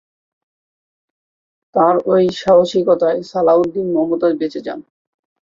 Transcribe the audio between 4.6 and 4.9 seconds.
যান।